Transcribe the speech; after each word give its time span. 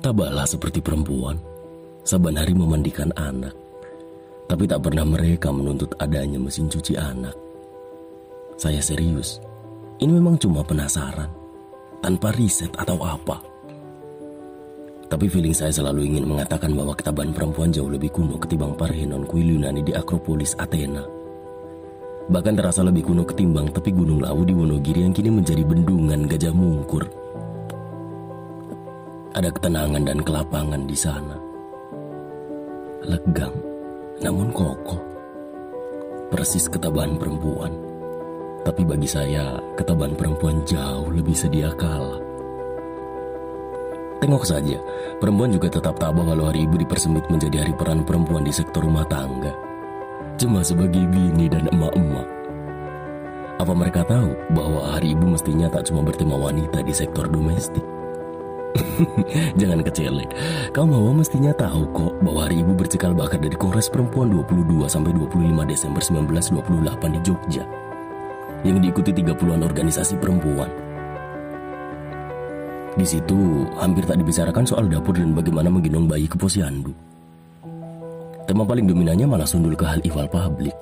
Tabahlah 0.00 0.48
seperti 0.48 0.80
perempuan, 0.80 1.36
saban 2.00 2.40
hari 2.40 2.56
memandikan 2.56 3.12
anak, 3.12 3.52
tapi 4.48 4.64
tak 4.64 4.80
pernah 4.88 5.04
mereka 5.04 5.52
menuntut 5.52 5.92
adanya 6.00 6.40
mesin 6.40 6.72
cuci 6.72 6.96
anak. 6.96 7.36
Saya 8.56 8.80
serius, 8.80 9.36
ini 10.00 10.16
memang 10.16 10.40
cuma 10.40 10.64
penasaran, 10.64 11.28
tanpa 12.00 12.32
riset 12.32 12.72
atau 12.72 12.96
apa. 13.04 13.44
Tapi 15.12 15.28
feeling 15.28 15.52
saya 15.52 15.68
selalu 15.68 16.08
ingin 16.08 16.24
mengatakan 16.24 16.72
bahwa 16.72 16.96
ketabahan 16.96 17.36
perempuan 17.36 17.68
jauh 17.68 17.92
lebih 17.92 18.16
kuno 18.16 18.40
ketimbang 18.40 18.72
Parhenon 18.72 19.28
kuil 19.28 19.60
Yunani 19.60 19.84
di 19.84 19.92
Akropolis 19.92 20.56
Athena. 20.56 21.04
Bahkan 22.32 22.54
terasa 22.56 22.80
lebih 22.80 23.12
kuno 23.12 23.28
ketimbang 23.28 23.68
tepi 23.76 23.92
Gunung 23.92 24.24
Lawu 24.24 24.48
di 24.48 24.56
Wonogiri 24.56 25.04
yang 25.04 25.12
kini 25.12 25.28
menjadi 25.28 25.68
bendungan 25.68 26.24
gajah 26.24 26.54
mungkur. 26.56 27.21
Ada 29.32 29.48
ketenangan 29.48 30.04
dan 30.04 30.20
kelapangan 30.20 30.84
di 30.84 30.92
sana. 30.92 31.32
Legang, 33.00 33.56
namun 34.20 34.52
kokoh. 34.52 35.00
Persis 36.28 36.68
ketabahan 36.68 37.16
perempuan. 37.16 37.72
Tapi 38.60 38.84
bagi 38.84 39.08
saya, 39.08 39.56
ketabahan 39.80 40.12
perempuan 40.20 40.60
jauh 40.68 41.08
lebih 41.08 41.32
sedia 41.32 41.72
kalah. 41.80 42.20
Tengok 44.20 44.44
saja, 44.44 44.76
perempuan 45.16 45.48
juga 45.48 45.80
tetap 45.80 45.96
tabah 45.96 46.28
walau 46.28 46.52
hari 46.52 46.68
ibu 46.68 46.76
dipersempit 46.76 47.24
menjadi 47.32 47.64
hari 47.64 47.72
peran 47.72 48.04
perempuan 48.04 48.44
di 48.44 48.52
sektor 48.52 48.84
rumah 48.84 49.08
tangga. 49.08 49.56
Cuma 50.36 50.60
sebagai 50.60 51.08
bini 51.08 51.48
dan 51.48 51.72
emak-emak. 51.72 52.28
Apa 53.64 53.72
mereka 53.72 54.04
tahu 54.04 54.36
bahwa 54.52 54.92
hari 54.92 55.16
ibu 55.16 55.24
mestinya 55.24 55.72
tak 55.72 55.88
cuma 55.88 56.04
bertema 56.04 56.36
wanita 56.36 56.84
di 56.84 56.92
sektor 56.92 57.24
domestik? 57.32 57.91
Jangan 59.60 59.80
kecele. 59.84 60.24
Kau 60.72 60.84
mau 60.84 61.12
mestinya 61.12 61.52
tahu 61.54 61.88
kok 61.92 62.12
bahwa 62.20 62.48
hari 62.48 62.60
ibu 62.60 62.72
bercekal 62.76 63.12
bakat 63.16 63.42
dari 63.44 63.56
Kongres 63.56 63.88
Perempuan 63.88 64.30
22 64.30 64.88
sampai 64.88 65.12
25 65.16 65.64
Desember 65.68 66.02
1928 66.02 67.14
di 67.16 67.20
Jogja. 67.24 67.64
Yang 68.62 68.76
diikuti 68.88 69.10
30-an 69.10 69.62
organisasi 69.66 70.14
perempuan. 70.22 70.70
Di 72.92 73.06
situ 73.08 73.64
hampir 73.80 74.04
tak 74.04 74.20
dibicarakan 74.20 74.68
soal 74.68 74.84
dapur 74.86 75.16
dan 75.16 75.32
bagaimana 75.32 75.72
menggendong 75.72 76.04
bayi 76.04 76.28
ke 76.28 76.36
posyandu. 76.36 76.92
Tema 78.44 78.68
paling 78.68 78.84
dominannya 78.84 79.24
malah 79.24 79.48
sundul 79.48 79.72
ke 79.72 79.86
hal 79.88 79.98
ihwal 80.04 80.28
publik. 80.28 80.76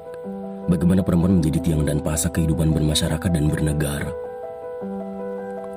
Bagaimana 0.66 1.06
perempuan 1.06 1.38
menjadi 1.38 1.58
tiang 1.62 1.82
dan 1.86 2.02
pasak 2.02 2.36
kehidupan 2.36 2.74
bermasyarakat 2.74 3.30
dan 3.30 3.46
bernegara. 3.46 4.10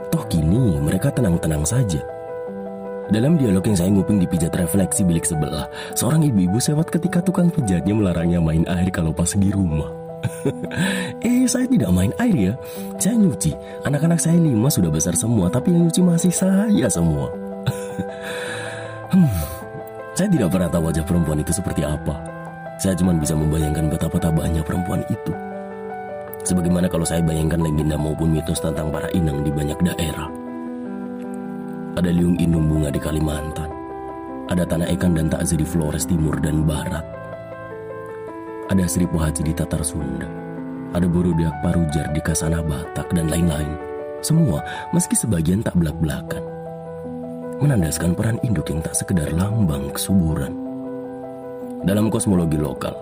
Toh 0.10 0.26
kini 0.30 0.78
mereka 0.82 1.10
tenang-tenang 1.14 1.66
saja. 1.66 2.13
Dalam 3.12 3.36
dialog 3.36 3.64
yang 3.68 3.76
saya 3.76 3.90
nguping 3.92 4.16
di 4.22 4.28
pijat 4.30 4.56
refleksi 4.56 5.04
bilik 5.04 5.28
sebelah, 5.28 5.68
seorang 5.92 6.24
ibu-ibu 6.24 6.56
sewot 6.56 6.88
ketika 6.88 7.20
tukang 7.20 7.52
pijatnya 7.52 7.92
melarangnya 7.92 8.40
main 8.40 8.64
air 8.72 8.88
kalau 8.94 9.12
pas 9.12 9.28
di 9.36 9.52
rumah. 9.52 9.92
eh, 11.28 11.44
saya 11.44 11.68
tidak 11.68 11.92
main 11.92 12.16
air 12.16 12.36
ya. 12.36 12.54
Saya 12.96 13.20
nyuci. 13.20 13.52
Anak-anak 13.84 14.24
saya 14.24 14.40
lima 14.40 14.72
sudah 14.72 14.88
besar 14.88 15.20
semua, 15.20 15.52
tapi 15.52 15.76
yang 15.76 15.92
nyuci 15.92 16.00
masih 16.00 16.32
saya 16.32 16.88
semua. 16.88 17.28
hmm, 19.12 19.32
saya 20.16 20.28
tidak 20.32 20.48
pernah 20.56 20.70
tahu 20.72 20.88
wajah 20.88 21.04
perempuan 21.04 21.44
itu 21.44 21.52
seperti 21.52 21.84
apa. 21.84 22.16
Saya 22.80 22.96
cuma 22.96 23.12
bisa 23.20 23.36
membayangkan 23.36 23.92
betapa 23.92 24.16
tabahnya 24.16 24.64
perempuan 24.64 25.04
itu. 25.12 25.34
Sebagaimana 26.44 26.88
kalau 26.88 27.08
saya 27.08 27.24
bayangkan 27.24 27.60
legenda 27.60 27.96
maupun 27.96 28.32
mitos 28.32 28.60
tentang 28.60 28.92
para 28.92 29.08
inang 29.12 29.44
di 29.44 29.52
banyak 29.52 29.80
daerah. 29.92 30.43
Ada 31.94 32.10
liung 32.10 32.42
inung 32.42 32.66
bunga 32.66 32.90
di 32.90 32.98
Kalimantan. 32.98 33.70
Ada 34.50 34.66
tanah 34.66 34.90
ikan 34.98 35.14
dan 35.14 35.30
takzi 35.30 35.54
di 35.54 35.62
Flores 35.62 36.10
Timur 36.10 36.42
dan 36.42 36.66
Barat. 36.66 37.06
Ada 38.74 38.90
seribu 38.90 39.22
haji 39.22 39.46
di 39.46 39.54
Tatar 39.54 39.86
Sunda. 39.86 40.26
Ada 40.98 41.06
burudak 41.06 41.54
parujar 41.62 42.10
di 42.10 42.18
Kasanah 42.18 42.66
Batak 42.66 43.14
dan 43.14 43.30
lain-lain. 43.30 43.78
Semua 44.26 44.66
meski 44.90 45.14
sebagian 45.14 45.62
tak 45.62 45.78
belak-belakan. 45.78 46.42
Menandaskan 47.62 48.18
peran 48.18 48.42
induk 48.42 48.74
yang 48.74 48.82
tak 48.82 48.98
sekedar 48.98 49.30
lambang 49.30 49.94
kesuburan. 49.94 50.58
Dalam 51.86 52.10
kosmologi 52.10 52.58
lokal, 52.58 52.98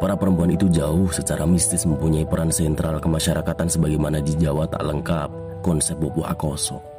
Para 0.00 0.16
perempuan 0.16 0.48
itu 0.48 0.64
jauh 0.72 1.12
secara 1.12 1.44
mistis 1.44 1.84
mempunyai 1.84 2.24
peran 2.24 2.48
sentral 2.48 3.04
kemasyarakatan 3.04 3.68
sebagaimana 3.68 4.24
di 4.24 4.32
Jawa 4.32 4.64
tak 4.64 4.80
lengkap 4.80 5.60
konsep 5.60 6.00
Bobo 6.00 6.24
Akoso 6.24 6.89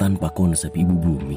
tanpa 0.00 0.32
konsep 0.32 0.72
ibu 0.72 0.96
bumi. 0.96 1.36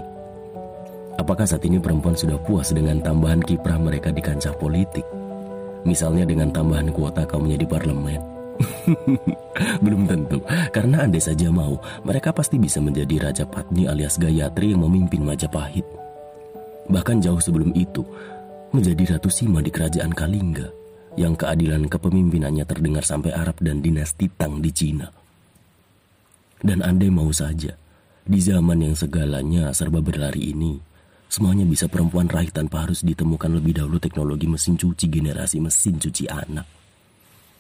Apakah 1.20 1.44
saat 1.44 1.68
ini 1.68 1.78
perempuan 1.84 2.16
sudah 2.16 2.40
puas 2.40 2.72
dengan 2.72 3.04
tambahan 3.04 3.44
kiprah 3.44 3.76
mereka 3.76 4.10
di 4.16 4.24
kancah 4.24 4.56
politik? 4.56 5.04
Misalnya 5.84 6.24
dengan 6.24 6.48
tambahan 6.50 6.90
kuota 6.96 7.28
kaumnya 7.28 7.60
di 7.60 7.68
parlemen. 7.68 8.24
Belum 9.84 10.08
tentu, 10.08 10.40
karena 10.72 11.04
andai 11.04 11.20
saja 11.20 11.52
mau, 11.52 11.76
mereka 12.08 12.32
pasti 12.32 12.56
bisa 12.56 12.80
menjadi 12.80 13.30
Raja 13.30 13.44
Patni 13.44 13.86
alias 13.86 14.16
Gayatri 14.16 14.72
yang 14.72 14.88
memimpin 14.88 15.28
Majapahit. 15.28 15.84
Bahkan 16.88 17.20
jauh 17.20 17.42
sebelum 17.44 17.76
itu, 17.76 18.02
menjadi 18.72 19.18
Ratu 19.18 19.28
Sima 19.28 19.60
di 19.60 19.70
kerajaan 19.70 20.16
Kalingga 20.16 20.72
yang 21.20 21.38
keadilan 21.38 21.86
kepemimpinannya 21.92 22.66
terdengar 22.66 23.06
sampai 23.06 23.36
Arab 23.36 23.62
dan 23.62 23.86
dinasti 23.86 24.32
Tang 24.34 24.64
di 24.64 24.72
Cina. 24.74 25.06
Dan 26.64 26.80
andai 26.80 27.12
mau 27.12 27.30
saja, 27.30 27.76
di 28.24 28.40
zaman 28.40 28.80
yang 28.80 28.96
segalanya 28.96 29.76
serba 29.76 30.00
berlari 30.00 30.56
ini, 30.56 30.80
semuanya 31.28 31.68
bisa 31.68 31.92
perempuan 31.92 32.32
raih 32.32 32.56
tanpa 32.56 32.88
harus 32.88 33.04
ditemukan 33.04 33.60
lebih 33.60 33.84
dahulu 33.84 34.00
teknologi 34.00 34.48
mesin 34.48 34.80
cuci 34.80 35.12
generasi 35.12 35.60
mesin 35.60 36.00
cuci 36.00 36.32
anak. 36.32 36.64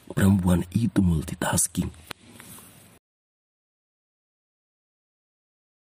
Perempuan 0.07 0.63
itu 0.71 1.03
multitasking. 1.03 1.91